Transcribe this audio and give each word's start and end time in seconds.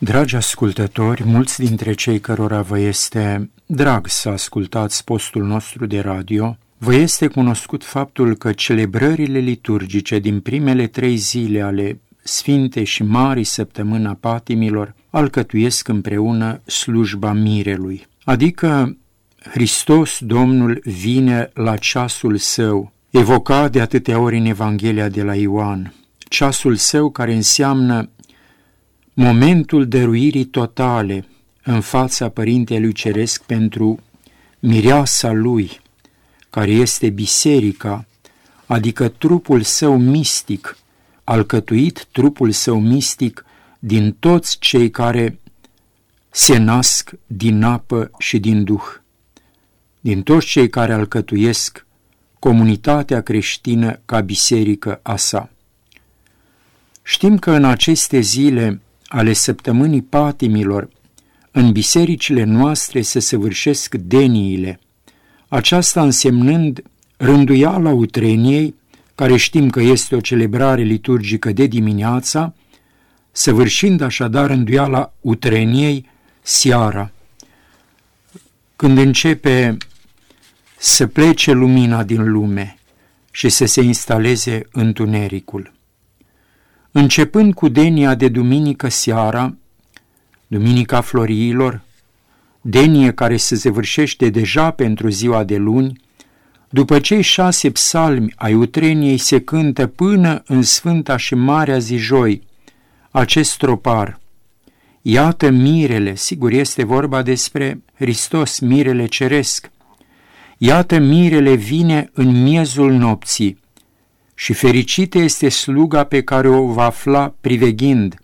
Dragi 0.00 0.36
ascultători, 0.36 1.22
mulți 1.24 1.60
dintre 1.60 1.92
cei 1.92 2.20
cărora 2.20 2.62
vă 2.62 2.78
este 2.78 3.50
drag 3.66 4.06
să 4.06 4.28
ascultați 4.28 5.04
postul 5.04 5.44
nostru 5.44 5.86
de 5.86 6.00
radio, 6.00 6.56
vă 6.76 6.94
este 6.94 7.26
cunoscut 7.26 7.84
faptul 7.84 8.36
că 8.36 8.52
celebrările 8.52 9.38
liturgice 9.38 10.18
din 10.18 10.40
primele 10.40 10.86
trei 10.86 11.16
zile 11.16 11.60
ale 11.60 12.00
Sfinte 12.22 12.84
și 12.84 13.02
Mari 13.02 13.44
Săptămâna 13.44 14.16
Patimilor 14.20 14.94
alcătuiesc 15.10 15.88
împreună 15.88 16.60
slujba 16.66 17.32
mirelui, 17.32 18.06
adică 18.24 18.96
Hristos 19.38 20.18
Domnul 20.20 20.80
vine 20.84 21.50
la 21.54 21.76
ceasul 21.76 22.36
său, 22.36 22.92
evocat 23.10 23.72
de 23.72 23.80
atâtea 23.80 24.18
ori 24.18 24.38
în 24.38 24.44
Evanghelia 24.44 25.08
de 25.08 25.22
la 25.22 25.34
Ioan, 25.34 25.94
ceasul 26.28 26.74
său 26.74 27.10
care 27.10 27.34
înseamnă 27.34 28.10
momentul 29.20 29.88
dăruirii 29.88 30.44
totale 30.44 31.26
în 31.62 31.80
fața 31.80 32.28
Părintelui 32.28 32.92
Ceresc 32.92 33.42
pentru 33.42 34.00
mireasa 34.58 35.32
lui, 35.32 35.80
care 36.50 36.70
este 36.70 37.10
biserica, 37.10 38.06
adică 38.66 39.08
trupul 39.08 39.62
său 39.62 39.98
mistic, 39.98 40.78
alcătuit 41.24 42.06
trupul 42.12 42.50
său 42.50 42.80
mistic 42.80 43.44
din 43.78 44.16
toți 44.18 44.58
cei 44.58 44.90
care 44.90 45.38
se 46.30 46.56
nasc 46.56 47.10
din 47.26 47.62
apă 47.62 48.10
și 48.18 48.38
din 48.38 48.64
duh, 48.64 48.84
din 50.00 50.22
toți 50.22 50.46
cei 50.46 50.68
care 50.68 50.92
alcătuiesc 50.92 51.86
comunitatea 52.38 53.20
creștină 53.20 54.00
ca 54.04 54.20
biserică 54.20 55.00
a 55.02 55.16
sa. 55.16 55.50
Știm 57.02 57.38
că 57.38 57.50
în 57.50 57.64
aceste 57.64 58.20
zile 58.20 58.80
ale 59.08 59.32
săptămânii 59.32 60.02
patimilor, 60.02 60.88
în 61.50 61.72
bisericile 61.72 62.44
noastre 62.44 63.02
se 63.02 63.20
săvârșesc 63.20 63.94
deniile, 63.94 64.80
aceasta 65.48 66.02
însemnând 66.02 66.82
rânduiala 67.16 67.90
utreniei, 67.90 68.74
care 69.14 69.36
știm 69.36 69.70
că 69.70 69.80
este 69.80 70.14
o 70.16 70.20
celebrare 70.20 70.82
liturgică 70.82 71.52
de 71.52 71.66
dimineața, 71.66 72.54
săvârșind 73.32 74.00
așadar 74.00 74.46
rânduiala 74.46 75.12
utreniei 75.20 76.08
seara, 76.42 77.10
când 78.76 78.98
începe 78.98 79.76
să 80.78 81.06
plece 81.06 81.52
lumina 81.52 82.02
din 82.02 82.30
lume 82.30 82.78
și 83.30 83.48
să 83.48 83.64
se 83.64 83.80
instaleze 83.80 84.66
întunericul. 84.72 85.72
Începând 86.92 87.54
cu 87.54 87.68
denia 87.68 88.14
de 88.14 88.28
duminică 88.28 88.88
seara, 88.88 89.54
Duminica 90.46 91.00
Floriilor, 91.00 91.80
denie 92.60 93.12
care 93.12 93.36
se 93.36 93.54
zăvârșește 93.54 94.28
deja 94.28 94.70
pentru 94.70 95.08
ziua 95.08 95.44
de 95.44 95.56
luni, 95.56 96.00
după 96.68 96.98
cei 96.98 97.22
șase 97.22 97.70
psalmi 97.70 98.32
ai 98.36 98.54
utreniei 98.54 99.18
se 99.18 99.40
cântă 99.40 99.86
până 99.86 100.42
în 100.46 100.62
Sfânta 100.62 101.16
și 101.16 101.34
Marea 101.34 101.78
zi 101.78 101.96
joi 101.96 102.42
acest 103.10 103.56
tropar. 103.56 104.20
Iată 105.02 105.50
mirele, 105.50 106.14
sigur 106.14 106.52
este 106.52 106.84
vorba 106.84 107.22
despre 107.22 107.82
Hristos, 107.94 108.58
mirele 108.58 109.06
ceresc. 109.06 109.70
Iată 110.58 110.98
mirele 110.98 111.54
vine 111.54 112.10
în 112.12 112.42
miezul 112.42 112.92
nopții, 112.92 113.58
și 114.40 114.52
fericită 114.52 115.18
este 115.18 115.48
sluga 115.48 116.04
pe 116.04 116.22
care 116.22 116.48
o 116.48 116.66
va 116.66 116.84
afla 116.84 117.34
priveghind, 117.40 118.14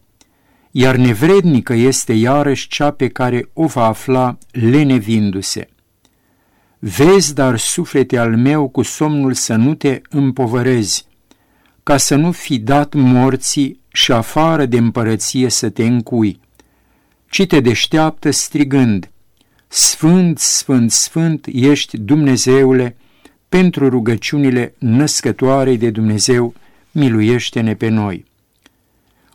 iar 0.71 0.97
nevrednică 0.97 1.73
este 1.73 2.13
iarăși 2.13 2.69
cea 2.69 2.91
pe 2.91 3.09
care 3.09 3.49
o 3.53 3.67
va 3.67 3.87
afla 3.87 4.39
lenevindu-se. 4.51 5.69
Vezi, 6.79 7.35
dar, 7.35 7.59
suflete 7.59 8.19
al 8.19 8.37
meu, 8.37 8.69
cu 8.69 8.83
somnul 8.83 9.33
să 9.33 9.55
nu 9.55 9.75
te 9.75 10.01
împovărezi, 10.09 11.07
ca 11.83 11.97
să 11.97 12.15
nu 12.15 12.33
fi 12.33 12.59
dat 12.59 12.95
morții 12.95 13.81
și 13.93 14.13
afară 14.13 14.67
de 14.67 14.77
împărăție 14.77 15.49
să 15.49 15.71
te 15.71 15.85
încui, 15.85 16.41
ci 17.31 17.47
te 17.47 17.61
deșteaptă 17.61 18.31
strigând, 18.31 19.11
Sfânt, 19.69 20.39
Sfânt, 20.39 20.91
Sfânt 20.91 21.47
ești 21.53 21.99
Dumnezeule, 21.99 22.97
pentru 23.55 23.89
rugăciunile 23.89 24.75
născătoare 24.79 25.77
de 25.77 25.91
Dumnezeu, 25.91 26.55
miluiește-ne 26.91 27.75
pe 27.75 27.89
noi. 27.89 28.25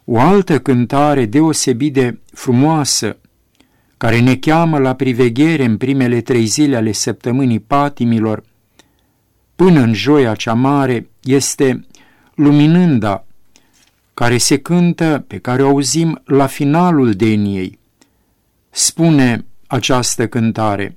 O 0.05 0.19
altă 0.19 0.59
cântare 0.59 1.25
deosebit 1.25 1.93
de 1.93 2.19
frumoasă, 2.33 3.17
care 3.97 4.19
ne 4.19 4.35
cheamă 4.35 4.77
la 4.77 4.95
priveghere 4.95 5.65
în 5.65 5.77
primele 5.77 6.21
trei 6.21 6.45
zile 6.45 6.75
ale 6.75 6.91
săptămânii 6.91 7.59
patimilor, 7.59 8.43
până 9.55 9.79
în 9.79 9.93
joia 9.93 10.35
cea 10.35 10.53
mare, 10.53 11.09
este 11.23 11.85
Luminânda, 12.35 13.25
care 14.13 14.37
se 14.37 14.57
cântă, 14.57 15.23
pe 15.27 15.37
care 15.37 15.63
o 15.63 15.67
auzim 15.67 16.21
la 16.25 16.45
finalul 16.45 17.11
deniei. 17.11 17.79
Spune 18.69 19.45
această 19.67 20.27
cântare, 20.27 20.95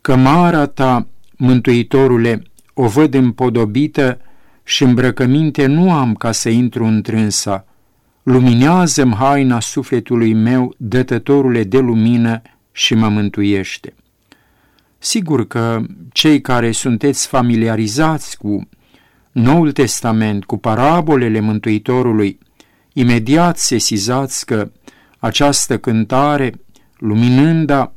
Cămara 0.00 0.66
ta 0.66 1.06
Mântuitorule, 1.44 2.42
o 2.74 2.86
văd 2.86 3.14
împodobită 3.14 4.20
și 4.64 4.82
îmbrăcăminte 4.82 5.66
nu 5.66 5.92
am 5.92 6.14
ca 6.14 6.32
să 6.32 6.48
intru 6.48 6.84
întrânsa. 6.84 7.66
Luminează-mi 8.22 9.14
haina 9.14 9.60
sufletului 9.60 10.32
meu, 10.32 10.74
dătătorule 10.76 11.64
de 11.64 11.78
lumină 11.78 12.42
și 12.72 12.94
mă 12.94 13.08
mântuiește. 13.08 13.94
Sigur 14.98 15.46
că 15.46 15.80
cei 16.12 16.40
care 16.40 16.70
sunteți 16.70 17.26
familiarizați 17.26 18.36
cu 18.38 18.68
Noul 19.32 19.72
Testament, 19.72 20.44
cu 20.44 20.56
parabolele 20.56 21.40
Mântuitorului, 21.40 22.38
imediat 22.92 23.58
sesizați 23.58 24.46
că 24.46 24.70
această 25.18 25.78
cântare, 25.78 26.52
luminânda, 26.98 27.94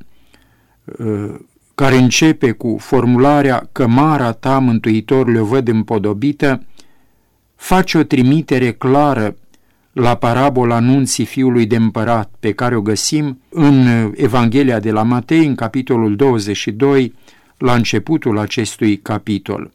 care 1.76 1.98
începe 1.98 2.52
cu 2.52 2.78
formularea 2.80 3.70
cămara 3.72 4.32
ta, 4.32 4.60
Mântuitorule, 4.60 5.40
o 5.40 5.46
văd 5.46 5.68
împodobită, 5.68 6.64
face 7.56 7.98
o 7.98 8.04
trimitere 8.04 8.72
clară 8.72 9.36
la 9.92 10.16
parabola 10.16 10.76
anunții 10.76 11.26
fiului 11.26 11.66
de 11.66 11.76
împărat 11.76 12.32
pe 12.40 12.52
care 12.52 12.76
o 12.76 12.82
găsim 12.82 13.42
în 13.50 13.88
Evanghelia 14.16 14.80
de 14.80 14.92
la 14.92 15.04
Matei, 15.04 15.46
în 15.46 15.56
capitolul 15.56 16.16
22, 16.16 17.14
la 17.58 17.74
începutul 17.74 18.38
acestui 18.38 18.98
capitol. 18.98 19.72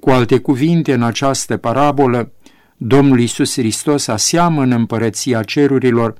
Cu 0.00 0.10
alte 0.10 0.38
cuvinte, 0.38 0.92
în 0.92 1.02
această 1.02 1.56
parabolă, 1.56 2.32
Domnul 2.76 3.20
Isus 3.20 3.54
Hristos 3.54 4.08
aseamănă 4.08 4.74
împărăția 4.74 5.42
cerurilor 5.42 6.14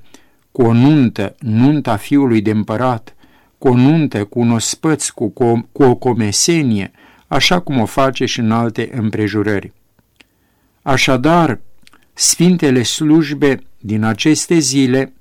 cu 0.51 0.61
o 0.61 0.73
nuntă, 0.73 1.35
nunta 1.39 1.95
fiului 1.95 2.41
de 2.41 2.51
împărat, 2.51 3.15
cu 3.61 3.67
o 3.67 3.75
nuntă, 3.75 4.25
cu 4.25 4.39
un 4.39 4.51
ospăț, 4.51 5.07
cu, 5.07 5.29
cu, 5.29 5.69
cu 5.71 5.83
o 5.83 5.95
comesenie, 5.95 6.91
așa 7.27 7.59
cum 7.59 7.79
o 7.79 7.85
face 7.85 8.25
și 8.25 8.39
în 8.39 8.51
alte 8.51 8.89
împrejurări. 8.93 9.71
Așadar, 10.81 11.59
sfintele 12.13 12.83
slujbe 12.83 13.63
din 13.79 14.03
aceste 14.03 14.57
zile 14.57 15.13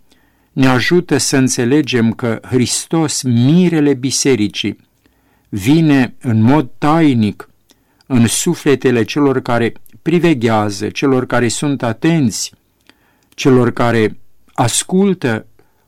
ne 0.53 0.67
ajută 0.67 1.17
să 1.17 1.37
înțelegem 1.37 2.13
că 2.13 2.41
Hristos, 2.43 3.23
mirele 3.23 3.95
bisericii, 3.95 4.79
vine 5.49 6.15
în 6.21 6.41
mod 6.41 6.71
tainic 6.79 7.51
în 8.07 8.27
sufletele 8.27 9.05
celor 9.05 9.41
care 9.41 9.73
priveghează, 10.03 10.89
celor 10.89 11.27
care 11.27 11.49
sunt 11.49 11.83
atenți, 11.83 12.53
celor 13.29 13.73
care 13.73 14.19
ascultă 14.53 15.47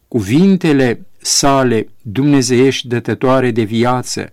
cuvintele 0.09 1.07
sale 1.23 1.89
dumnezeiești 2.03 2.89
dătătoare 2.89 3.51
de 3.51 3.63
viață 3.63 4.31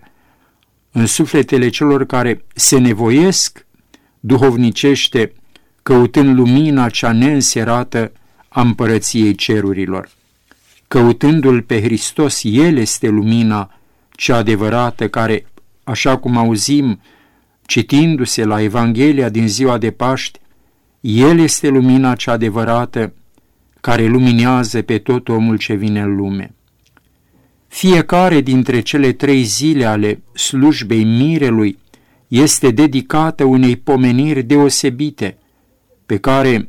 în 0.92 1.06
sufletele 1.06 1.68
celor 1.68 2.06
care 2.06 2.44
se 2.54 2.78
nevoiesc 2.78 3.66
duhovnicește 4.20 5.32
căutând 5.82 6.36
lumina 6.36 6.88
cea 6.88 7.12
neînserată 7.12 8.12
a 8.48 8.60
împărăției 8.60 9.34
cerurilor. 9.34 10.08
Căutându-L 10.88 11.62
pe 11.62 11.82
Hristos, 11.82 12.40
El 12.42 12.76
este 12.76 13.08
lumina 13.08 13.74
cea 14.10 14.36
adevărată 14.36 15.08
care, 15.08 15.46
așa 15.84 16.18
cum 16.18 16.36
auzim, 16.36 17.00
citindu-se 17.66 18.44
la 18.44 18.62
Evanghelia 18.62 19.28
din 19.28 19.48
ziua 19.48 19.78
de 19.78 19.90
Paști, 19.90 20.38
El 21.00 21.38
este 21.38 21.68
lumina 21.68 22.14
cea 22.14 22.32
adevărată 22.32 23.12
care 23.80 24.06
luminează 24.06 24.82
pe 24.82 24.98
tot 24.98 25.28
omul 25.28 25.58
ce 25.58 25.74
vine 25.74 26.00
în 26.00 26.16
lume. 26.16 26.54
Fiecare 27.70 28.40
dintre 28.40 28.80
cele 28.80 29.12
trei 29.12 29.42
zile 29.42 29.84
ale 29.84 30.22
slujbei 30.34 31.04
mirelui 31.04 31.78
este 32.28 32.70
dedicată 32.70 33.44
unei 33.44 33.76
pomeniri 33.76 34.42
deosebite, 34.42 35.38
pe 36.06 36.18
care 36.18 36.68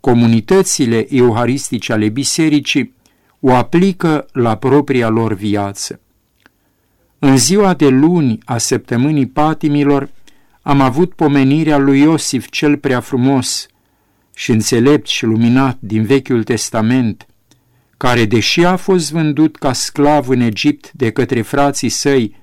comunitățile 0.00 1.06
euharistice 1.14 1.92
ale 1.92 2.08
bisericii 2.08 2.94
o 3.40 3.54
aplică 3.54 4.26
la 4.32 4.56
propria 4.56 5.08
lor 5.08 5.34
viață. 5.34 6.00
În 7.18 7.36
ziua 7.36 7.74
de 7.74 7.88
luni 7.88 8.38
a 8.44 8.58
săptămânii 8.58 9.26
patimilor 9.26 10.10
am 10.62 10.80
avut 10.80 11.12
pomenirea 11.12 11.78
lui 11.78 12.00
Iosif 12.00 12.48
cel 12.48 12.76
prea 12.76 13.00
frumos 13.00 13.66
și 14.34 14.50
înțelept 14.50 15.06
și 15.06 15.24
luminat 15.24 15.76
din 15.80 16.04
Vechiul 16.04 16.44
Testament, 16.44 17.26
care, 18.00 18.24
deși 18.24 18.64
a 18.64 18.76
fost 18.76 19.12
vândut 19.12 19.56
ca 19.56 19.72
sclav 19.72 20.28
în 20.28 20.40
Egipt 20.40 20.92
de 20.92 21.10
către 21.10 21.42
frații 21.42 21.88
săi 21.88 22.36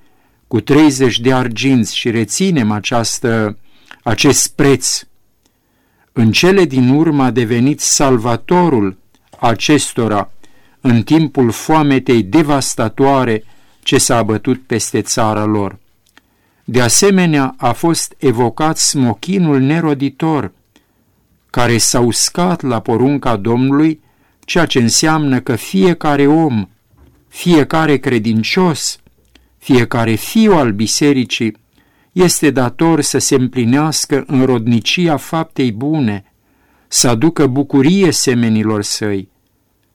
cu 0.47 0.59
30 0.59 1.19
de 1.19 1.33
arginți 1.33 1.95
și 1.95 2.11
reținem 2.11 2.71
această, 2.71 3.57
acest 4.03 4.55
preț, 4.55 5.03
în 6.11 6.31
cele 6.31 6.65
din 6.65 6.89
urmă 6.89 7.23
a 7.23 7.31
devenit 7.31 7.79
salvatorul 7.79 8.97
acestora 9.39 10.31
în 10.81 11.03
timpul 11.03 11.51
foametei 11.51 12.23
devastatoare 12.23 13.43
ce 13.83 13.97
s-a 13.97 14.17
abătut 14.17 14.65
peste 14.65 15.01
țara 15.01 15.43
lor. 15.45 15.79
De 16.63 16.81
asemenea, 16.81 17.55
a 17.57 17.71
fost 17.71 18.15
evocat 18.17 18.77
smochinul 18.77 19.59
neroditor, 19.59 20.51
care 21.49 21.77
s-a 21.77 21.99
uscat 21.99 22.61
la 22.61 22.79
porunca 22.79 23.35
Domnului, 23.35 24.05
ceea 24.47 24.65
ce 24.65 24.79
înseamnă 24.79 25.39
că 25.39 25.55
fiecare 25.55 26.27
om, 26.27 26.67
fiecare 27.27 27.97
credincios, 27.97 28.99
fiecare 29.57 30.13
fiu 30.13 30.53
al 30.53 30.71
bisericii, 30.71 31.55
este 32.11 32.49
dator 32.51 33.01
să 33.01 33.17
se 33.17 33.35
împlinească 33.35 34.23
în 34.27 34.45
rodnicia 34.45 35.17
faptei 35.17 35.71
bune, 35.71 36.33
să 36.87 37.07
aducă 37.07 37.47
bucurie 37.47 38.11
semenilor 38.11 38.83
săi, 38.83 39.29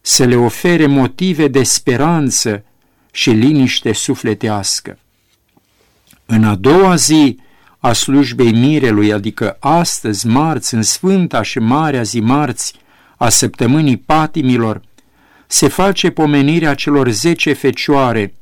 să 0.00 0.24
le 0.24 0.36
ofere 0.36 0.86
motive 0.86 1.48
de 1.48 1.62
speranță 1.62 2.64
și 3.12 3.30
liniște 3.30 3.92
sufletească. 3.92 4.98
În 6.26 6.44
a 6.44 6.54
doua 6.54 6.94
zi 6.94 7.38
a 7.78 7.92
slujbei 7.92 8.52
mirelui, 8.52 9.12
adică 9.12 9.56
astăzi, 9.60 10.26
marți, 10.26 10.74
în 10.74 10.82
sfânta 10.82 11.42
și 11.42 11.58
marea 11.58 12.02
zi 12.02 12.20
marți 12.20 12.80
a 13.22 13.28
săptămânii 13.28 13.96
patimilor, 13.96 14.82
se 15.46 15.68
face 15.68 16.10
pomenirea 16.10 16.74
celor 16.74 17.10
zece 17.10 17.52
fecioare, 17.52 18.34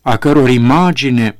a 0.00 0.16
căror 0.16 0.48
imagine 0.48 1.38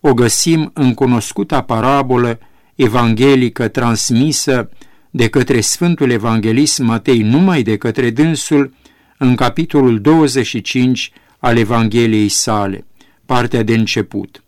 o 0.00 0.14
găsim 0.14 0.70
în 0.74 0.94
cunoscuta 0.94 1.62
parabolă 1.62 2.38
evanghelică 2.74 3.68
transmisă 3.68 4.70
de 5.10 5.28
către 5.28 5.60
Sfântul 5.60 6.10
Evanghelist 6.10 6.78
Matei 6.78 7.22
numai 7.22 7.62
de 7.62 7.76
către 7.76 8.10
dânsul 8.10 8.74
în 9.18 9.34
capitolul 9.34 10.00
25 10.00 11.12
al 11.38 11.56
Evangheliei 11.56 12.28
sale, 12.28 12.86
partea 13.26 13.62
de 13.62 13.74
început. 13.74 14.42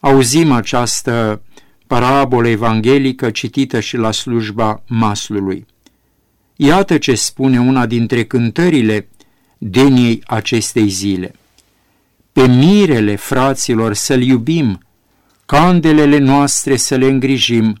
Auzim 0.00 0.52
această 0.52 1.42
parabolă 1.86 2.48
evanghelică 2.48 3.30
citită 3.30 3.80
și 3.80 3.96
la 3.96 4.10
slujba 4.10 4.82
maslului. 4.86 5.66
Iată 6.56 6.98
ce 6.98 7.14
spune 7.14 7.60
una 7.60 7.86
dintre 7.86 8.24
cântările 8.24 9.08
deniei 9.58 10.22
acestei 10.26 10.88
zile. 10.88 11.34
Pe 12.32 12.46
mirele 12.46 13.16
fraților 13.16 13.94
să-l 13.94 14.22
iubim, 14.22 14.80
candelele 15.46 16.18
noastre 16.18 16.76
să 16.76 16.94
le 16.94 17.06
îngrijim, 17.06 17.76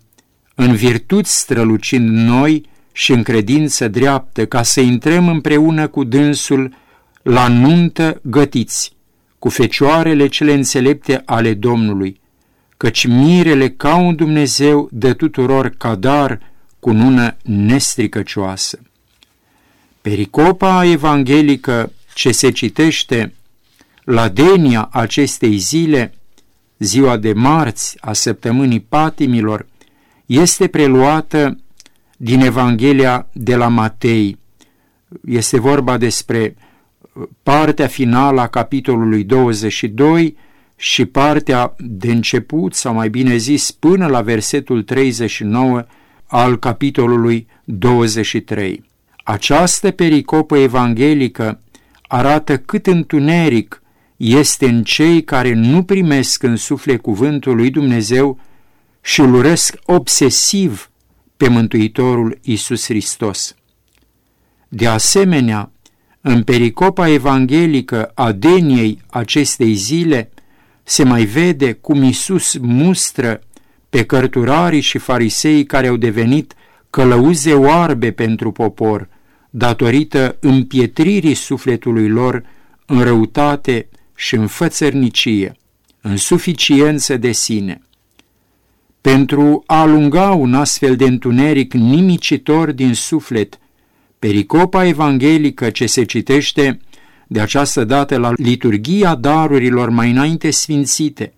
în 0.54 0.74
virtuți 0.74 1.38
strălucind 1.38 2.08
noi 2.08 2.64
și 2.92 3.12
în 3.12 3.22
credință 3.22 3.88
dreaptă, 3.88 4.46
ca 4.46 4.62
să 4.62 4.80
intrăm 4.80 5.28
împreună 5.28 5.88
cu 5.88 6.04
dânsul 6.04 6.74
la 7.22 7.48
nuntă 7.48 8.20
gătiți, 8.22 8.92
cu 9.38 9.48
fecioarele 9.48 10.26
cele 10.26 10.52
înțelepte 10.52 11.22
ale 11.24 11.54
Domnului, 11.54 12.20
căci 12.76 13.06
mirele 13.06 13.70
ca 13.70 13.96
un 13.96 14.16
Dumnezeu 14.16 14.88
de 14.92 15.12
tuturor 15.12 15.68
ca 15.68 15.94
dar 15.94 16.40
cu 16.86 16.92
nună 16.92 17.36
nestricăcioasă. 17.42 18.78
Pericopa 20.00 20.84
evanghelică 20.84 21.92
ce 22.14 22.32
se 22.32 22.50
citește 22.50 23.34
la 24.04 24.28
denia 24.28 24.88
acestei 24.92 25.56
zile, 25.56 26.14
ziua 26.78 27.16
de 27.16 27.32
marți 27.32 27.96
a 28.00 28.12
săptămânii 28.12 28.80
patimilor, 28.80 29.66
este 30.26 30.66
preluată 30.66 31.58
din 32.16 32.40
Evanghelia 32.40 33.26
de 33.32 33.56
la 33.56 33.68
Matei. 33.68 34.38
Este 35.24 35.60
vorba 35.60 35.96
despre 35.96 36.56
partea 37.42 37.86
finală 37.86 38.40
a 38.40 38.46
capitolului 38.46 39.24
22 39.24 40.36
și 40.76 41.04
partea 41.04 41.74
de 41.78 42.10
început, 42.10 42.74
sau 42.74 42.94
mai 42.94 43.08
bine 43.08 43.36
zis, 43.36 43.70
până 43.70 44.06
la 44.06 44.20
versetul 44.20 44.82
39 44.82 45.84
al 46.26 46.58
capitolului 46.58 47.46
23. 47.64 48.84
Această 49.24 49.90
pericopă 49.90 50.56
evanghelică 50.56 51.60
arată 52.02 52.58
cât 52.58 52.86
întuneric 52.86 53.82
este 54.16 54.68
în 54.68 54.84
cei 54.84 55.24
care 55.24 55.52
nu 55.52 55.82
primesc 55.82 56.42
în 56.42 56.56
suflet 56.56 57.00
cuvântul 57.00 57.56
lui 57.56 57.70
Dumnezeu 57.70 58.40
și 59.00 59.20
îl 59.20 59.34
urăsc 59.34 59.74
obsesiv 59.84 60.90
pe 61.36 61.48
Mântuitorul 61.48 62.38
Isus 62.42 62.84
Hristos. 62.84 63.54
De 64.68 64.86
asemenea, 64.86 65.70
în 66.20 66.42
pericopa 66.42 67.08
evanghelică 67.08 68.10
a 68.14 68.32
deniei 68.32 69.00
acestei 69.10 69.74
zile 69.74 70.30
se 70.82 71.04
mai 71.04 71.24
vede 71.24 71.72
cum 71.72 72.02
Isus 72.02 72.56
mustră 72.56 73.40
pe 73.90 74.04
cărturarii 74.04 74.80
și 74.80 74.98
farisei 74.98 75.64
care 75.64 75.86
au 75.86 75.96
devenit 75.96 76.54
călăuze 76.90 77.54
oarbe 77.54 78.10
pentru 78.10 78.52
popor, 78.52 79.08
datorită 79.50 80.36
împietririi 80.40 81.34
sufletului 81.34 82.08
lor 82.08 82.42
în 82.86 83.00
răutate 83.02 83.88
și 84.14 84.34
în 84.34 84.46
fățărnicie, 84.46 85.56
în 86.00 86.16
suficiență 86.16 87.16
de 87.16 87.32
sine. 87.32 87.80
Pentru 89.00 89.62
a 89.66 89.80
alunga 89.80 90.30
un 90.30 90.54
astfel 90.54 90.96
de 90.96 91.04
întuneric 91.04 91.72
nimicitor 91.72 92.72
din 92.72 92.94
suflet, 92.94 93.58
pericopa 94.18 94.84
evanghelică 94.84 95.70
ce 95.70 95.86
se 95.86 96.04
citește 96.04 96.80
de 97.26 97.40
această 97.40 97.84
dată 97.84 98.18
la 98.18 98.32
liturgia 98.36 99.14
darurilor 99.14 99.88
mai 99.88 100.10
înainte 100.10 100.50
sfințite 100.50 101.32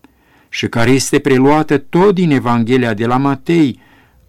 și 0.48 0.66
care 0.66 0.90
este 0.90 1.18
preluată 1.18 1.78
tot 1.78 2.14
din 2.14 2.30
Evanghelia 2.30 2.94
de 2.94 3.06
la 3.06 3.16
Matei, 3.16 3.80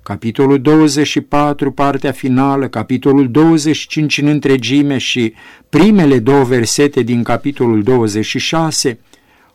capitolul 0.04 0.62
24, 0.62 1.72
partea 1.72 2.12
finală, 2.12 2.68
capitolul 2.68 3.32
25 3.32 4.18
în 4.18 4.28
întregime 4.28 4.98
și 4.98 5.34
primele 5.70 6.20
două 6.20 6.44
versete 6.44 7.02
din 7.02 7.24
capitolul 7.24 7.84
26, 7.84 9.00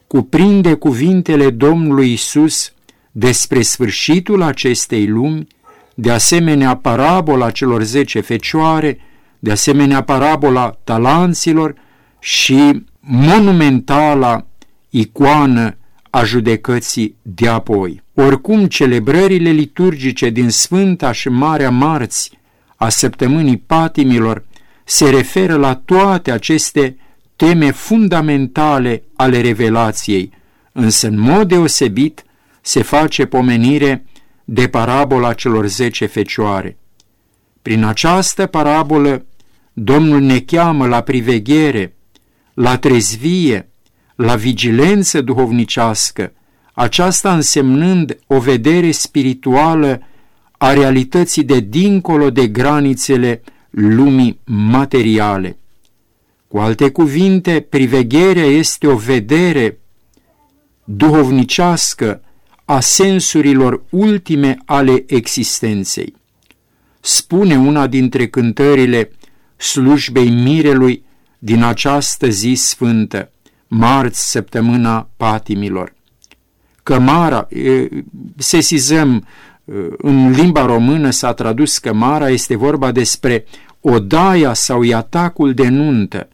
cuprinde 0.07 0.75
cuvintele 0.75 1.51
Domnului 1.51 2.13
Isus 2.13 2.73
despre 3.13 3.63
sfârșitul 3.63 4.43
acestei 4.43 5.07
lumi, 5.07 5.47
de 5.95 6.11
asemenea 6.11 6.77
parabola 6.77 7.51
celor 7.51 7.83
zece 7.83 8.21
fecioare, 8.21 8.99
de 9.39 9.51
asemenea 9.51 10.03
parabola 10.03 10.79
talanților 10.85 11.75
și 12.19 12.85
monumentala 13.01 14.47
icoană 14.91 15.77
a 16.15 16.25
judecății 16.25 17.17
de 17.23 17.49
apoi. 17.49 18.03
Oricum, 18.15 18.67
celebrările 18.67 19.51
liturgice 19.51 20.31
din 20.31 20.51
Sfânta 20.51 21.13
și 21.13 21.29
Marea 21.29 21.71
Marți 21.71 22.39
a 22.77 22.89
săptămânii 22.89 23.57
patimilor 23.57 24.45
se 24.85 25.11
referă 25.11 25.57
la 25.57 25.75
toate 25.75 26.31
aceste 26.31 26.97
teme 27.37 27.71
fundamentale 27.71 29.03
ale 29.17 29.41
revelației, 29.41 30.31
însă 30.73 31.07
în 31.07 31.19
mod 31.19 31.49
deosebit 31.49 32.25
se 32.61 32.83
face 32.83 33.25
pomenire 33.25 34.07
de 34.45 34.69
parabola 34.69 35.33
celor 35.33 35.67
zece 35.67 36.07
fecioare. 36.07 36.79
Prin 37.63 37.85
această 37.85 38.47
parabolă, 38.47 39.25
Domnul 39.73 40.21
ne 40.21 40.41
cheamă 40.41 40.87
la 40.87 41.01
priveghere, 41.01 41.97
la 42.55 42.79
trezvie, 42.79 43.69
la 44.15 44.37
vigilență 44.37 45.21
duhovnicească, 45.21 46.33
aceasta 46.73 47.35
însemnând 47.35 48.19
o 48.27 48.39
vedere 48.39 48.91
spirituală 48.91 50.03
a 50.59 50.73
realității 50.73 51.45
de 51.45 51.61
dincolo 51.61 52.31
de 52.31 52.47
granițele 52.47 53.43
lumii 53.71 54.39
materiale. 54.45 55.59
Cu 56.49 56.59
alte 56.59 56.91
cuvinte, 56.91 57.61
privegherea 57.61 58.45
este 58.45 58.87
o 58.87 58.97
vedere 58.97 59.79
duhovnicească 60.85 62.21
a 62.65 62.81
sensurilor 62.81 63.83
ultime 63.91 64.59
ale 64.65 65.05
existenței. 65.07 66.15
Spune 67.01 67.57
una 67.57 67.87
dintre 67.87 68.29
cântările 68.29 69.11
slujbei 69.57 70.31
mirelui 70.31 71.05
din 71.39 71.63
această 71.63 72.29
zi 72.29 72.55
sfântă, 72.55 73.33
marți, 73.69 74.31
săptămâna 74.31 75.09
patimilor. 75.17 75.95
Cămara, 76.83 77.49
sesizăm, 78.37 79.27
în 79.97 80.31
limba 80.31 80.65
română 80.65 81.11
s-a 81.11 81.33
tradus 81.33 81.79
cămara, 81.79 82.29
este 82.29 82.57
vorba 82.57 82.93
despre 82.93 83.45
odaia 83.81 84.53
sau 84.53 84.83
iatacul 84.83 85.55
de 85.55 85.69
nuntă. 85.69 86.29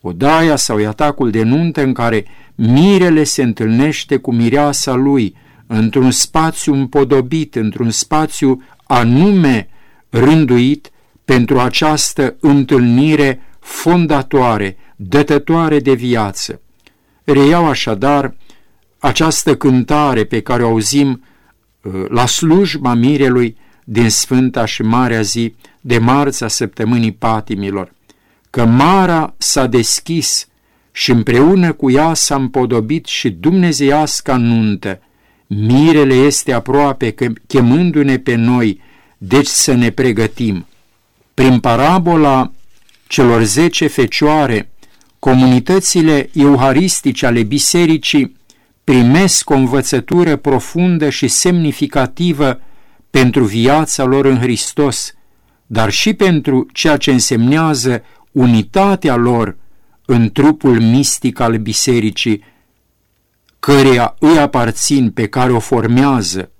Odaia 0.00 0.56
sau 0.56 0.78
iatacul 0.78 1.30
de 1.30 1.42
nuntă 1.42 1.82
în 1.82 1.92
care 1.92 2.26
mirele 2.54 3.24
se 3.24 3.42
întâlnește 3.42 4.16
cu 4.16 4.32
mireasa 4.32 4.94
lui, 4.94 5.36
într-un 5.66 6.10
spațiu 6.10 6.74
împodobit, 6.74 7.54
într-un 7.54 7.90
spațiu 7.90 8.62
anume 8.84 9.68
rânduit 10.10 10.90
pentru 11.24 11.58
această 11.58 12.36
întâlnire 12.40 13.40
fondatoare, 13.60 14.76
dătătoare 15.00 15.78
de 15.80 15.92
viață. 15.92 16.60
Reiau 17.24 17.68
așadar 17.68 18.34
această 18.98 19.56
cântare 19.56 20.24
pe 20.24 20.40
care 20.40 20.62
o 20.62 20.68
auzim 20.68 21.24
uh, 21.82 22.04
la 22.08 22.26
slujba 22.26 22.94
mirelui 22.94 23.56
din 23.84 24.10
Sfânta 24.10 24.64
și 24.64 24.82
Marea 24.82 25.20
Zi 25.20 25.54
de 25.80 25.98
marța 25.98 26.48
săptămânii 26.48 27.12
patimilor, 27.12 27.92
că 28.50 28.64
Mara 28.64 29.34
s-a 29.36 29.66
deschis 29.66 30.48
și 30.92 31.10
împreună 31.10 31.72
cu 31.72 31.90
ea 31.90 32.14
s-a 32.14 32.34
împodobit 32.34 33.06
și 33.06 33.30
dumnezeiasca 33.30 34.36
nuntă. 34.36 35.00
Mirele 35.46 36.14
este 36.14 36.52
aproape, 36.52 37.14
chemându-ne 37.46 38.18
pe 38.18 38.34
noi, 38.34 38.80
deci 39.18 39.46
să 39.46 39.72
ne 39.72 39.90
pregătim. 39.90 40.66
Prin 41.34 41.60
parabola 41.60 42.52
celor 43.06 43.42
zece 43.42 43.86
fecioare, 43.86 44.70
comunitățile 45.18 46.30
euharistice 46.32 47.26
ale 47.26 47.42
bisericii 47.42 48.36
primesc 48.84 49.50
o 49.50 49.54
învățătură 49.54 50.36
profundă 50.36 51.08
și 51.08 51.28
semnificativă 51.28 52.60
pentru 53.10 53.44
viața 53.44 54.04
lor 54.04 54.24
în 54.24 54.38
Hristos, 54.38 55.12
dar 55.66 55.90
și 55.90 56.14
pentru 56.14 56.66
ceea 56.72 56.96
ce 56.96 57.10
însemnează 57.10 58.02
unitatea 58.32 59.16
lor 59.16 59.56
în 60.04 60.30
trupul 60.32 60.80
mistic 60.80 61.40
al 61.40 61.56
bisericii, 61.56 62.44
căreia 63.58 64.14
îi 64.18 64.38
aparțin, 64.38 65.10
pe 65.10 65.26
care 65.26 65.52
o 65.52 65.58
formează. 65.58 66.50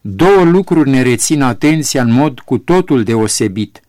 Două 0.00 0.42
lucruri 0.42 0.90
ne 0.90 1.02
rețin 1.02 1.42
atenția 1.42 2.02
în 2.02 2.10
mod 2.12 2.40
cu 2.40 2.58
totul 2.58 3.02
deosebit. 3.02 3.80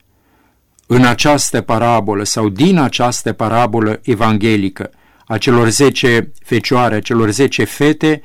În 0.90 1.06
această 1.06 1.62
parabolă 1.62 2.24
sau 2.24 2.50
din 2.50 2.78
această 2.78 3.34
parabolă 3.34 4.00
evanghelică 4.04 4.90
a 5.26 5.38
celor 5.38 5.70
zece 5.70 6.32
fecioare, 6.44 6.96
a 6.96 7.00
celor 7.00 7.30
zece 7.30 7.64
fete, 7.64 8.22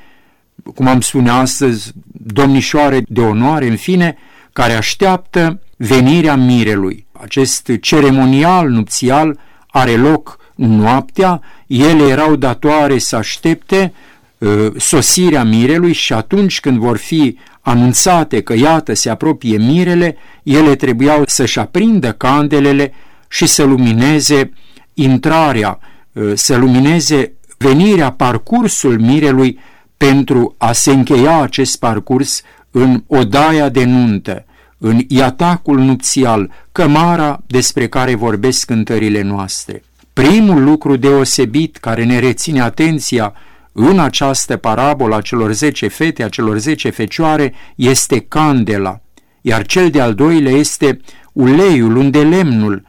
cum 0.75 0.87
am 0.87 1.01
spune 1.01 1.31
astăzi, 1.31 1.93
domnișoare 2.13 3.03
de 3.09 3.21
onoare, 3.21 3.67
în 3.67 3.77
fine, 3.77 4.17
care 4.53 4.73
așteaptă 4.73 5.61
venirea 5.77 6.37
mirelui. 6.37 7.07
Acest 7.13 7.71
ceremonial 7.81 8.69
nupțial 8.69 9.39
are 9.67 9.97
loc 9.97 10.39
noaptea, 10.55 11.41
ele 11.67 12.03
erau 12.03 12.37
datoare 12.37 12.99
să 12.99 13.17
aștepte 13.17 13.93
uh, 14.39 14.67
sosirea 14.77 15.45
mirelui 15.45 15.93
și 15.93 16.13
atunci 16.13 16.61
când 16.61 16.79
vor 16.79 16.97
fi 16.97 17.39
anunțate 17.63 18.41
că 18.41 18.55
iată 18.55 18.95
se 18.95 19.11
apropie 19.11 19.57
mirele, 19.57 20.17
ele 20.43 20.75
trebuiau 20.75 21.23
să-și 21.27 21.59
aprindă 21.59 22.13
candelele 22.13 22.93
și 23.29 23.47
să 23.47 23.63
lumineze 23.63 24.53
intrarea, 24.95 25.79
uh, 26.13 26.33
să 26.35 26.57
lumineze 26.57 27.33
venirea, 27.59 28.13
parcursul 28.13 29.01
mirelui 29.01 29.59
pentru 29.97 30.55
a 30.59 30.73
se 30.73 30.93
încheia 30.93 31.41
acest 31.41 31.79
parcurs 31.79 32.43
în 32.71 33.03
odaia 33.07 33.69
de 33.69 33.85
nuntă, 33.85 34.45
în 34.79 35.01
iatacul 35.09 35.79
nupțial, 35.79 36.51
cămara 36.73 37.43
despre 37.47 37.89
care 37.89 38.15
vorbesc 38.15 38.67
cântările 38.67 39.23
noastre. 39.23 39.83
Primul 40.13 40.65
lucru 40.65 40.97
deosebit 40.97 41.77
care 41.77 42.05
ne 42.05 42.19
reține 42.19 42.61
atenția 42.61 43.33
în 43.73 43.99
această 43.99 44.57
parabolă 44.57 45.17
a 45.17 45.21
celor 45.21 45.53
zece 45.53 45.89
fete, 45.89 46.23
a 46.23 46.29
celor 46.29 46.59
zece 46.59 46.91
fecioare, 46.91 47.55
este 47.75 48.21
candela, 48.21 49.01
iar 49.41 49.67
cel 49.67 49.91
de-al 49.91 50.15
doilea 50.15 50.53
este 50.53 51.01
uleiul, 51.33 51.97
undelemnul, 51.97 52.87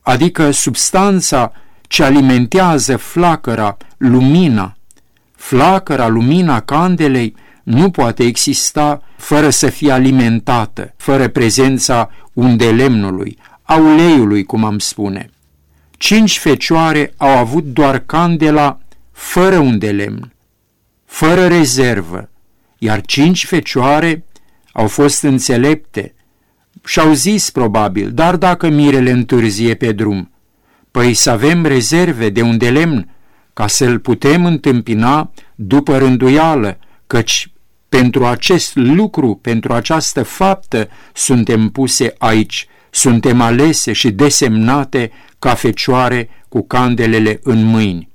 adică 0.00 0.50
substanța 0.50 1.52
ce 1.82 2.04
alimentează 2.04 2.96
flacăra, 2.96 3.76
lumina. 3.96 4.76
Flacăra, 5.36 6.08
lumina 6.08 6.60
candelei 6.60 7.34
nu 7.62 7.90
poate 7.90 8.22
exista 8.24 9.02
fără 9.16 9.50
să 9.50 9.68
fie 9.68 9.90
alimentată, 9.90 10.94
fără 10.96 11.28
prezența 11.28 12.10
undelemnului, 12.32 13.38
a 13.62 13.76
uleiului, 13.76 14.44
cum 14.44 14.64
am 14.64 14.78
spune. 14.78 15.30
Cinci 15.90 16.38
fecioare 16.38 17.14
au 17.16 17.38
avut 17.38 17.64
doar 17.64 17.98
candela 17.98 18.78
fără 19.20 19.58
un 19.58 19.78
de 19.78 19.90
lemn, 19.90 20.32
fără 21.04 21.46
rezervă, 21.46 22.30
iar 22.78 23.00
cinci 23.00 23.46
fecioare 23.46 24.24
au 24.72 24.86
fost 24.86 25.22
înțelepte 25.22 26.14
și-au 26.84 27.12
zis 27.12 27.50
probabil, 27.50 28.12
dar 28.12 28.36
dacă 28.36 28.68
mirele 28.68 29.10
întârzie 29.10 29.74
pe 29.74 29.92
drum, 29.92 30.30
păi 30.90 31.14
să 31.14 31.30
avem 31.30 31.64
rezerve 31.64 32.28
de 32.28 32.42
un 32.42 32.58
de 32.58 32.70
lemn 32.70 33.14
ca 33.52 33.66
să-l 33.66 33.98
putem 33.98 34.44
întâmpina 34.44 35.32
după 35.54 35.98
rânduială, 35.98 36.78
căci 37.06 37.52
pentru 37.88 38.26
acest 38.26 38.76
lucru, 38.76 39.34
pentru 39.34 39.72
această 39.72 40.22
faptă 40.22 40.88
suntem 41.12 41.68
puse 41.68 42.14
aici, 42.18 42.66
suntem 42.90 43.40
alese 43.40 43.92
și 43.92 44.10
desemnate 44.10 45.10
ca 45.38 45.54
fecioare 45.54 46.28
cu 46.48 46.66
candelele 46.66 47.40
în 47.42 47.64
mâini. 47.64 48.09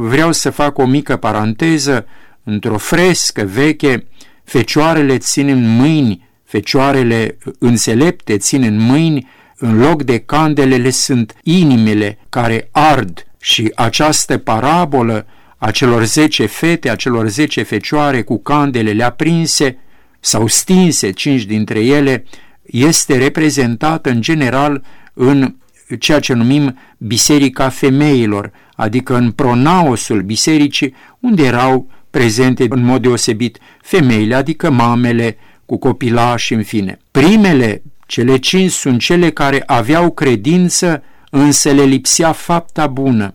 Vreau 0.00 0.32
să 0.32 0.50
fac 0.50 0.78
o 0.78 0.86
mică 0.86 1.16
paranteză, 1.16 2.06
într-o 2.44 2.78
frescă 2.78 3.42
veche, 3.44 4.06
fecioarele 4.44 5.18
țin 5.18 5.48
în 5.48 5.76
mâini, 5.76 6.28
fecioarele 6.44 7.38
înțelepte 7.58 8.36
țin 8.36 8.62
în 8.62 8.78
mâini, 8.78 9.28
în 9.56 9.78
loc 9.78 10.02
de 10.02 10.18
candelele 10.18 10.90
sunt 10.90 11.34
inimile 11.42 12.18
care 12.28 12.68
ard. 12.72 13.26
Și 13.40 13.72
această 13.74 14.38
parabolă 14.38 15.26
a 15.56 15.70
celor 15.70 16.04
zece 16.04 16.46
fete, 16.46 16.90
a 16.90 16.96
celor 16.96 17.28
zece 17.28 17.62
fecioare 17.62 18.22
cu 18.22 18.38
candelele 18.38 19.04
aprinse 19.04 19.78
sau 20.20 20.46
stinse, 20.46 21.10
cinci 21.10 21.44
dintre 21.44 21.80
ele, 21.80 22.24
este 22.62 23.16
reprezentată 23.16 24.10
în 24.10 24.20
general 24.20 24.84
în 25.14 25.54
ceea 25.98 26.20
ce 26.20 26.32
numim 26.32 26.78
Biserica 26.98 27.68
Femeilor, 27.68 28.52
adică 28.78 29.16
în 29.16 29.30
pronaosul 29.30 30.22
bisericii, 30.22 30.94
unde 31.20 31.44
erau 31.44 31.90
prezente 32.10 32.66
în 32.68 32.82
mod 32.82 33.02
deosebit 33.02 33.58
femeile, 33.82 34.34
adică 34.34 34.70
mamele 34.70 35.36
cu 35.66 35.78
copilași, 35.78 36.54
în 36.54 36.62
fine. 36.62 36.98
Primele, 37.10 37.82
cele 38.06 38.36
cinci, 38.36 38.70
sunt 38.70 39.00
cele 39.00 39.30
care 39.30 39.62
aveau 39.66 40.10
credință, 40.10 41.02
însă 41.30 41.70
le 41.70 41.82
lipsea 41.82 42.32
fapta 42.32 42.86
bună, 42.86 43.34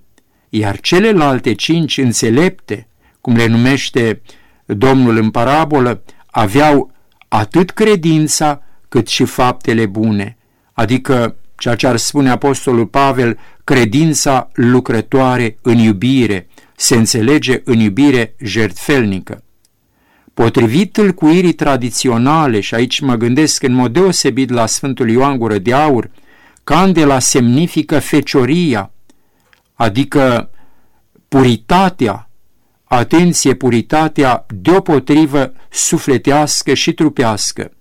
iar 0.49 0.79
celelalte 0.79 1.53
cinci 1.53 1.97
înțelepte, 1.97 2.87
cum 3.21 3.35
le 3.35 3.47
numește 3.47 4.21
Domnul 4.65 5.17
în 5.17 5.29
parabolă, 5.29 6.03
aveau 6.31 6.91
atât 7.27 7.69
credința 7.69 8.63
cât 8.89 9.07
și 9.07 9.25
faptele 9.25 9.85
bune, 9.85 10.37
adică 10.73 11.35
ceea 11.63 11.75
ce 11.75 11.87
ar 11.87 11.97
spune 11.97 12.29
Apostolul 12.29 12.85
Pavel, 12.85 13.39
credința 13.63 14.49
lucrătoare 14.53 15.57
în 15.61 15.77
iubire, 15.77 16.47
se 16.75 16.95
înțelege 16.95 17.61
în 17.63 17.79
iubire 17.79 18.35
jertfelnică. 18.39 19.43
Potrivit 20.33 20.91
tâlcuirii 20.91 21.53
tradiționale, 21.53 22.59
și 22.59 22.75
aici 22.75 22.99
mă 22.99 23.15
gândesc 23.15 23.63
în 23.63 23.73
mod 23.73 23.93
deosebit 23.93 24.49
la 24.49 24.65
Sfântul 24.65 25.09
Ioan 25.09 25.37
Gură 25.37 25.57
de 25.57 25.73
Aur, 25.73 26.09
candela 26.63 27.19
semnifică 27.19 27.99
fecioria, 27.99 28.91
adică 29.73 30.49
puritatea, 31.27 32.29
atenție, 32.83 33.53
puritatea 33.53 34.45
deopotrivă 34.47 35.53
sufletească 35.69 36.73
și 36.73 36.93
trupească, 36.93 37.71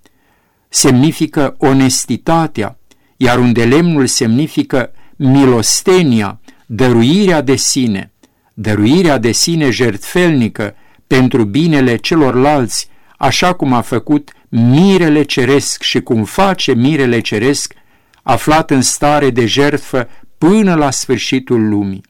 semnifică 0.69 1.55
onestitatea, 1.59 2.77
iar 3.23 3.39
unde 3.39 3.65
lemnul 3.65 4.07
semnifică 4.07 4.91
milostenia, 5.17 6.41
dăruirea 6.67 7.41
de 7.41 7.57
sine, 7.57 8.13
dăruirea 8.55 9.19
de 9.19 9.33
sine 9.33 9.71
jertfelnică 9.71 10.75
pentru 11.07 11.45
binele 11.45 11.97
celorlalți, 11.97 12.89
așa 13.19 13.53
cum 13.53 13.73
a 13.73 13.81
făcut 13.81 14.33
mirele 14.49 15.23
ceresc 15.23 15.83
și 15.83 16.01
cum 16.01 16.25
face 16.25 16.75
mirele 16.75 17.21
ceresc, 17.21 17.75
aflat 18.23 18.71
în 18.71 18.83
stare 18.83 19.31
de 19.31 19.47
jertfă 19.47 20.09
până 20.39 20.75
la 20.75 20.91
sfârșitul 20.91 21.69
lumii. 21.69 22.05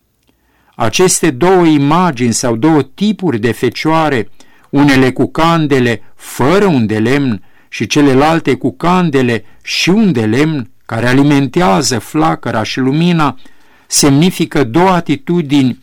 Aceste 0.75 1.31
două 1.31 1.65
imagini 1.65 2.33
sau 2.33 2.57
două 2.57 2.83
tipuri 2.83 3.39
de 3.39 3.53
fecioare, 3.53 4.29
unele 4.71 5.13
cu 5.13 5.31
candele 5.31 6.03
fără 6.15 6.67
un 6.67 6.87
de 6.87 6.99
lemn 6.99 7.43
și 7.69 7.87
celelalte 7.87 8.55
cu 8.55 8.77
candele 8.77 9.45
și 9.63 9.89
un 9.89 10.13
de 10.13 10.25
lemn, 10.25 10.72
care 10.93 11.09
alimentează 11.09 11.99
flacăra 11.99 12.63
și 12.63 12.79
lumina, 12.79 13.39
semnifică 13.87 14.65
două 14.65 14.89
atitudini 14.89 15.83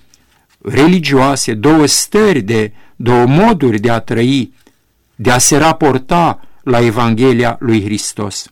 religioase, 0.62 1.54
două 1.54 1.86
stări 1.86 2.42
de, 2.42 2.72
două 2.96 3.25
moduri 3.25 3.80
de 3.80 3.89
a 3.89 4.00
trăi, 4.00 4.54
de 5.16 5.32
a 5.32 5.38
se 5.38 5.58
raporta 5.58 6.39
la 6.63 6.80
Evanghelia 6.80 7.58
lui 7.60 7.84
Hristos. 7.84 8.46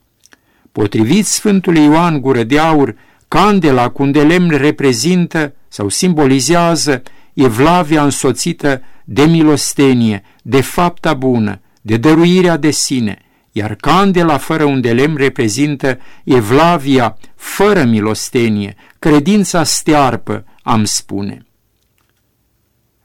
Potrivit 0.71 1.25
Sfântului 1.25 1.83
Ioan 1.83 2.21
Gură 2.21 2.43
de 2.43 2.59
Aur, 2.59 2.95
candela 3.27 3.89
cu 3.89 4.03
un 4.03 4.11
de 4.11 4.23
lemn 4.23 4.49
reprezintă 4.49 5.53
sau 5.67 5.89
simbolizează 5.89 7.01
evlavia 7.33 8.03
însoțită 8.03 8.81
de 9.03 9.23
milostenie, 9.23 10.23
de 10.43 10.61
fapta 10.61 11.13
bună, 11.13 11.59
de 11.81 11.97
dăruirea 11.97 12.57
de 12.57 12.71
sine, 12.71 13.17
iar 13.57 13.75
candela 13.75 14.37
fără 14.37 14.63
un 14.63 14.81
de 14.81 14.93
lemn 14.93 15.15
reprezintă 15.15 15.99
evlavia 16.23 17.17
fără 17.35 17.83
milostenie, 17.83 18.75
credința 18.99 19.63
stearpă, 19.63 20.45
am 20.61 20.83
spune. 20.83 21.45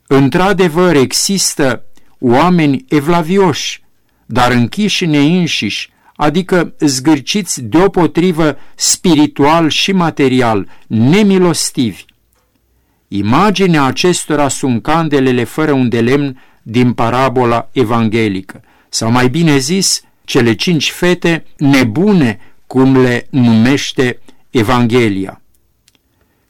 Într-adevăr, 0.06 0.96
există 0.96 1.84
oameni 2.18 2.84
evlavioși, 2.88 3.82
dar 4.26 4.50
închiși 4.50 5.04
în 5.04 5.12
ei 5.12 5.38
înșiși, 5.38 5.90
adică 6.16 6.74
zgârciți 6.78 7.62
deopotrivă 7.62 8.56
spiritual 8.74 9.68
și 9.68 9.92
material, 9.92 10.68
nemilostivi. 10.86 12.04
Imaginea 13.08 13.84
acestora 13.84 14.48
sunt 14.48 14.82
candelele 14.82 15.44
fără 15.44 15.72
un 15.72 15.88
de 15.88 16.00
lemn 16.00 16.42
din 16.62 16.92
parabola 16.92 17.68
evanghelică, 17.72 18.60
sau 18.88 19.10
mai 19.10 19.28
bine 19.28 19.56
zis, 19.58 20.02
cele 20.24 20.54
cinci 20.54 20.90
fete 20.90 21.44
nebune, 21.56 22.38
cum 22.66 23.02
le 23.02 23.26
numește 23.30 24.18
Evanghelia. 24.50 25.40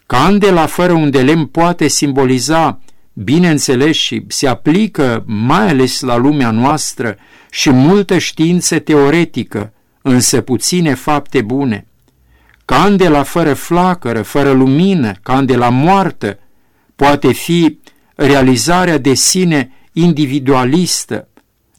Candela 0.06 0.66
fără 0.66 0.92
un 0.92 1.10
de 1.10 1.22
lemn 1.22 1.46
poate 1.46 1.88
simboliza, 1.88 2.80
bineînțeles 3.12 3.96
și 3.96 4.24
se 4.28 4.46
aplică 4.48 5.24
mai 5.26 5.68
ales 5.68 6.00
la 6.00 6.16
lumea 6.16 6.50
noastră 6.50 7.16
și 7.50 7.70
multă 7.70 8.18
știință 8.18 8.78
teoretică, 8.78 9.72
însă 10.02 10.40
puține 10.40 10.94
fapte 10.94 11.42
bune. 11.42 11.86
Candela 12.64 13.22
fără 13.22 13.54
flacără, 13.54 14.22
fără 14.22 14.52
lumină, 14.52 15.12
candela 15.22 15.68
moartă, 15.68 16.38
poate 16.96 17.32
fi 17.32 17.78
realizarea 18.14 18.98
de 18.98 19.14
sine 19.14 19.70
individualistă, 19.92 21.28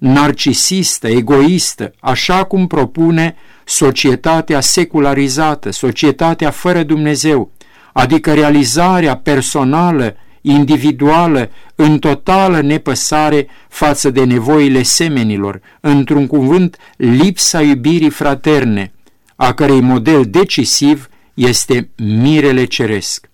narcisistă, 0.04 1.08
egoistă, 1.08 1.94
așa 2.00 2.44
cum 2.44 2.68
propune 2.68 3.36
societatea 3.64 4.60
secularizată, 4.60 5.72
societatea 5.72 6.50
fără 6.50 6.84
Dumnezeu, 6.84 7.52
adică 7.94 8.34
realizarea 8.34 9.18
personală, 9.18 10.16
individuală, 10.42 11.50
în 11.76 12.00
totală 12.00 12.62
nepăsare 12.62 13.48
față 13.70 14.10
de 14.10 14.24
nevoile 14.24 14.82
semenilor, 14.82 15.62
într-un 15.80 16.28
cuvânt 16.28 16.78
lipsa 16.98 17.62
iubirii 17.62 18.10
fraterne, 18.10 18.94
a 19.36 19.54
cărei 19.54 19.82
model 19.82 20.26
decisiv 20.26 21.10
este 21.34 21.90
mirele 21.98 22.66
ceresc. 22.66 23.30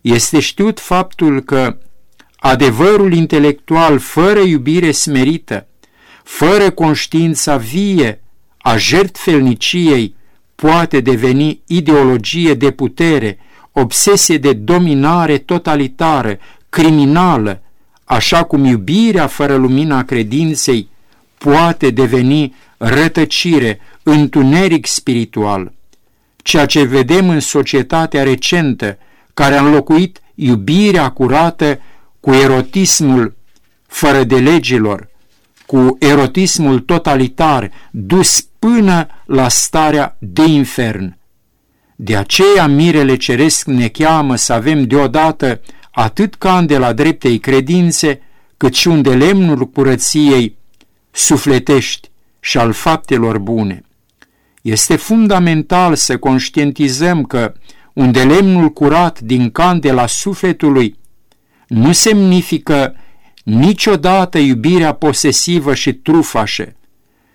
Este 0.00 0.40
știut 0.40 0.80
faptul 0.80 1.40
că 1.40 1.76
adevărul 2.46 3.12
intelectual 3.12 3.98
fără 3.98 4.38
iubire 4.38 4.90
smerită, 4.90 5.66
fără 6.22 6.70
conștiința 6.70 7.56
vie 7.56 8.20
a 8.58 8.76
jertfelniciei, 8.76 10.14
poate 10.54 11.00
deveni 11.00 11.60
ideologie 11.66 12.54
de 12.54 12.70
putere, 12.70 13.38
obsesie 13.72 14.38
de 14.38 14.52
dominare 14.52 15.38
totalitară, 15.38 16.38
criminală, 16.68 17.62
așa 18.04 18.44
cum 18.44 18.64
iubirea 18.64 19.26
fără 19.26 19.54
lumina 19.54 20.04
credinței 20.04 20.88
poate 21.38 21.90
deveni 21.90 22.54
rătăcire, 22.76 23.80
întuneric 24.02 24.86
spiritual. 24.86 25.72
Ceea 26.36 26.66
ce 26.66 26.82
vedem 26.82 27.28
în 27.28 27.40
societatea 27.40 28.22
recentă, 28.22 28.98
care 29.34 29.54
a 29.54 29.64
înlocuit 29.64 30.20
iubirea 30.34 31.08
curată 31.10 31.80
cu 32.26 32.32
erotismul 32.32 33.36
fără 33.86 34.24
de 34.24 34.36
legilor, 34.36 35.08
cu 35.66 35.96
erotismul 35.98 36.80
totalitar 36.80 37.70
dus 37.90 38.46
până 38.58 39.06
la 39.26 39.48
starea 39.48 40.16
de 40.18 40.42
infern. 40.42 41.16
De 41.96 42.16
aceea 42.16 42.66
mirele 42.66 43.16
ceresc 43.16 43.66
ne 43.66 43.88
cheamă 43.88 44.36
să 44.36 44.52
avem 44.52 44.84
deodată 44.84 45.60
atât 45.90 46.34
candela 46.34 46.92
dreptei 46.92 47.38
credințe, 47.38 48.20
cât 48.56 48.74
și 48.74 48.88
un 48.88 49.02
de 49.02 49.14
lemnul 49.14 49.68
curăției 49.68 50.56
sufletești 51.10 52.10
și 52.40 52.58
al 52.58 52.72
faptelor 52.72 53.38
bune. 53.38 53.84
Este 54.62 54.96
fundamental 54.96 55.94
să 55.94 56.18
conștientizăm 56.18 57.22
că 57.22 57.52
un 57.92 58.12
de 58.12 58.22
lemnul 58.22 58.68
curat 58.68 59.20
din 59.20 59.50
candela 59.50 60.06
sufletului 60.06 61.04
nu 61.66 61.92
semnifică 61.92 62.94
niciodată 63.44 64.38
iubirea 64.38 64.92
posesivă 64.92 65.74
și 65.74 65.92
trufașă, 65.92 66.72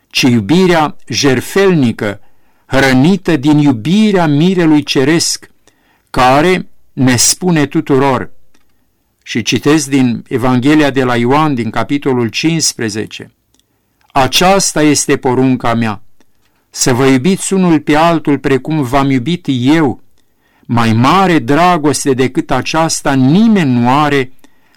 ci 0.09 0.21
iubirea 0.21 0.95
jerfelnică, 1.07 2.19
hrănită 2.65 3.35
din 3.35 3.57
iubirea 3.57 4.27
mirelui 4.27 4.83
ceresc, 4.83 5.49
care 6.09 6.69
ne 6.93 7.15
spune 7.15 7.65
tuturor. 7.65 8.31
Și 9.23 9.41
citesc 9.41 9.89
din 9.89 10.23
Evanghelia 10.27 10.89
de 10.89 11.03
la 11.03 11.15
Ioan, 11.15 11.55
din 11.55 11.69
capitolul 11.69 12.27
15. 12.27 13.31
Aceasta 14.11 14.81
este 14.81 15.17
porunca 15.17 15.73
mea, 15.73 16.03
să 16.69 16.93
vă 16.93 17.05
iubiți 17.05 17.53
unul 17.53 17.79
pe 17.79 17.95
altul 17.95 18.39
precum 18.39 18.83
v-am 18.83 19.09
iubit 19.09 19.45
eu. 19.49 20.00
Mai 20.73 20.93
mare 20.93 21.39
dragoste 21.39 22.13
decât 22.13 22.51
aceasta 22.51 23.13
nimeni 23.13 23.71
nu 23.71 23.89
are 23.89 24.33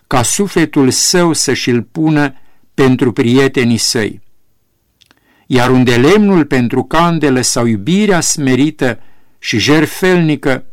ca 0.07 0.23
sufletul 0.23 0.91
său 0.91 1.33
să 1.33 1.53
și-l 1.53 1.83
pună 1.83 2.35
pentru 2.75 3.13
prietenii 3.13 3.77
săi. 3.77 4.21
Iar 5.47 5.71
unde 5.71 5.97
lemnul 5.97 6.45
pentru 6.45 6.83
candelă 6.83 7.41
sau 7.41 7.67
iubirea 7.67 8.21
smerită 8.21 8.99
și 9.39 9.59
jerfelnică 9.59 10.65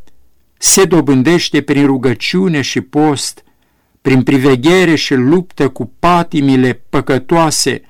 se 0.57 0.85
dobândește 0.85 1.61
prin 1.61 1.85
rugăciune 1.85 2.61
și 2.61 2.81
post, 2.81 3.43
prin 4.01 4.23
priveghere 4.23 4.95
și 4.95 5.13
luptă 5.13 5.69
cu 5.69 5.91
patimile 5.99 6.73
păcătoase 6.89 7.81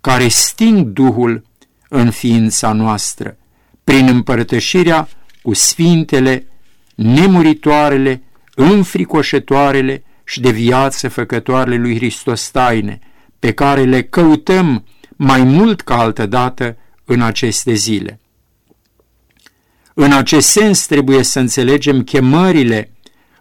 care 0.00 0.28
sting 0.28 0.86
Duhul 0.86 1.44
în 1.88 2.10
ființa 2.10 2.72
noastră, 2.72 3.36
prin 3.84 4.08
împărtășirea 4.08 5.08
cu 5.42 5.54
sfintele, 5.54 6.44
nemuritoarele, 7.02 8.22
înfricoșătoarele 8.54 10.02
și 10.24 10.40
de 10.40 10.50
viață 10.50 11.08
făcătoarele 11.08 11.76
lui 11.76 11.96
Hristos 11.96 12.50
taine, 12.50 12.98
pe 13.38 13.52
care 13.52 13.82
le 13.84 14.02
căutăm 14.02 14.84
mai 15.16 15.42
mult 15.42 15.80
ca 15.80 15.98
altădată 15.98 16.76
în 17.04 17.20
aceste 17.20 17.72
zile. 17.72 18.20
În 19.94 20.12
acest 20.12 20.48
sens 20.48 20.86
trebuie 20.86 21.22
să 21.22 21.38
înțelegem 21.38 22.02
chemările 22.02 22.92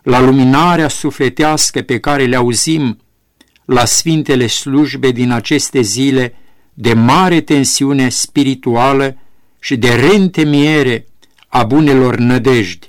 la 0.03 0.19
luminarea 0.19 0.87
sufletească 0.87 1.81
pe 1.81 1.99
care 1.99 2.25
le 2.25 2.35
auzim 2.35 2.99
la 3.65 3.85
sfintele 3.85 4.47
slujbe 4.47 5.11
din 5.11 5.31
aceste 5.31 5.81
zile 5.81 6.33
de 6.73 6.93
mare 6.93 7.41
tensiune 7.41 8.09
spirituală 8.09 9.17
și 9.59 9.77
de 9.77 9.93
reîntemiere 9.93 11.05
a 11.47 11.63
bunelor 11.63 12.15
nădejdi. 12.17 12.88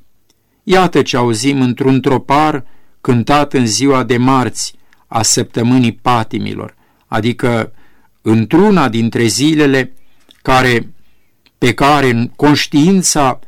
Iată 0.73 1.03
ce 1.03 1.17
auzim 1.17 1.61
într-un 1.61 2.01
tropar 2.01 2.65
cântat 3.01 3.53
în 3.53 3.67
ziua 3.67 4.03
de 4.03 4.17
marți 4.17 4.75
a 5.07 5.23
săptămânii 5.23 5.93
patimilor, 5.93 6.77
adică 7.07 7.73
într-una 8.23 8.89
dintre 8.89 9.27
zilele 9.27 9.93
care, 10.43 10.93
pe 11.59 11.75
care 11.75 12.11
în 12.11 12.29
conștiința 12.37 13.39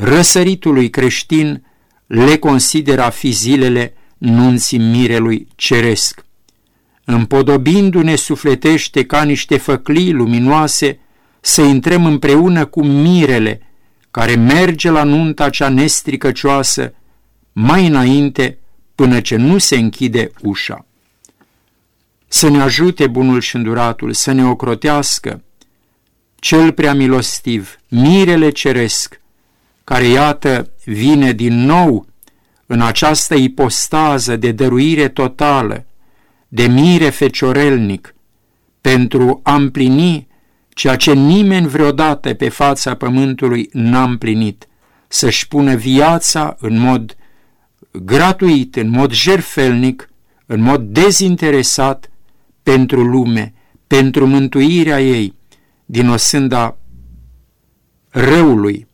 răsăritului 0.00 0.90
creștin 0.90 1.64
le 2.06 2.36
consideră 2.36 3.02
a 3.02 3.10
fi 3.10 3.30
zilele 3.30 3.94
nunții 4.18 4.78
mirelui 4.78 5.46
ceresc. 5.54 6.24
Împodobindu-ne 7.04 8.14
sufletește 8.14 9.04
ca 9.04 9.22
niște 9.22 9.56
făclii 9.56 10.12
luminoase, 10.12 10.98
să 11.40 11.62
intrăm 11.62 12.06
împreună 12.06 12.64
cu 12.64 12.84
mirele, 12.84 13.67
care 14.18 14.34
merge 14.34 14.90
la 14.90 15.02
nunta 15.02 15.50
cea 15.50 15.68
nestricăcioasă 15.68 16.94
mai 17.52 17.86
înainte 17.86 18.58
până 18.94 19.20
ce 19.20 19.36
nu 19.36 19.58
se 19.58 19.76
închide 19.76 20.30
ușa. 20.42 20.86
Să 22.28 22.48
ne 22.48 22.60
ajute 22.60 23.06
bunul 23.06 23.40
și 23.40 23.56
înduratul, 23.56 24.12
să 24.12 24.32
ne 24.32 24.46
ocrotească 24.46 25.42
cel 26.34 26.72
prea 26.72 26.94
milostiv, 26.94 27.78
mirele 27.88 28.50
ceresc, 28.50 29.20
care 29.84 30.04
iată 30.04 30.70
vine 30.84 31.32
din 31.32 31.54
nou 31.54 32.06
în 32.66 32.80
această 32.80 33.34
ipostază 33.34 34.36
de 34.36 34.52
dăruire 34.52 35.08
totală, 35.08 35.86
de 36.48 36.66
mire 36.66 37.10
feciorelnic, 37.10 38.14
pentru 38.80 39.40
a 39.42 39.54
împlini 39.54 40.27
ceea 40.78 40.96
ce 40.96 41.12
nimeni 41.12 41.68
vreodată 41.68 42.34
pe 42.34 42.48
fața 42.48 42.94
pământului 42.94 43.68
n-a 43.72 44.02
împlinit, 44.02 44.68
să-și 45.08 45.48
pună 45.48 45.74
viața 45.74 46.56
în 46.58 46.78
mod 46.78 47.16
gratuit, 47.92 48.76
în 48.76 48.88
mod 48.88 49.12
jerfelnic, 49.12 50.10
în 50.46 50.60
mod 50.60 50.80
dezinteresat 50.80 52.10
pentru 52.62 53.02
lume, 53.02 53.54
pentru 53.86 54.26
mântuirea 54.26 55.00
ei 55.00 55.34
din 55.84 56.08
osânda 56.08 56.76
răului, 58.08 58.86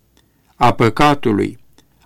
a 0.55 0.73
păcatului, 0.73 1.59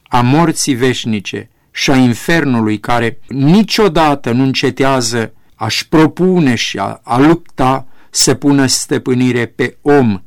a 0.02 0.20
morții 0.20 0.74
veșnice 0.74 1.50
și 1.70 1.90
a 1.90 1.96
infernului 1.96 2.78
care 2.78 3.18
niciodată 3.28 4.32
nu 4.32 4.42
încetează 4.42 5.32
a-și 5.54 5.88
propune 5.88 6.54
și 6.54 6.78
a, 6.78 7.00
a 7.02 7.18
lupta 7.18 7.87
să 8.10 8.34
pună 8.34 8.66
stăpânire 8.66 9.46
pe 9.46 9.76
om, 9.82 10.22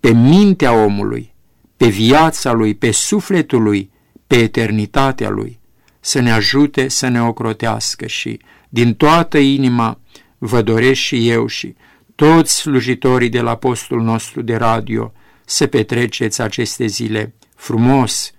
pe 0.00 0.12
mintea 0.12 0.72
omului, 0.72 1.32
pe 1.76 1.86
viața 1.86 2.52
lui, 2.52 2.74
pe 2.74 2.90
sufletul 2.90 3.62
lui, 3.62 3.90
pe 4.26 4.36
eternitatea 4.36 5.28
lui, 5.28 5.58
să 6.00 6.20
ne 6.20 6.32
ajute 6.32 6.88
să 6.88 7.08
ne 7.08 7.22
ocrotească 7.22 8.06
și 8.06 8.38
din 8.68 8.94
toată 8.94 9.38
inima 9.38 9.98
vă 10.38 10.62
doresc 10.62 11.00
și 11.00 11.28
eu 11.28 11.46
și 11.46 11.74
toți 12.14 12.54
slujitorii 12.54 13.28
de 13.28 13.40
la 13.40 13.56
postul 13.56 14.02
nostru 14.02 14.42
de 14.42 14.56
radio 14.56 15.12
să 15.44 15.66
petreceți 15.66 16.40
aceste 16.40 16.86
zile 16.86 17.34
frumos, 17.54 18.32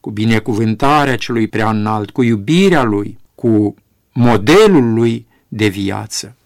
cu 0.00 0.10
binecuvântarea 0.10 1.16
celui 1.16 1.48
prea 1.48 1.70
înalt, 1.70 2.10
cu 2.10 2.22
iubirea 2.22 2.82
lui, 2.82 3.18
cu 3.34 3.74
modelul 4.12 4.92
lui 4.92 5.26
de 5.48 5.66
viață. 5.66 6.36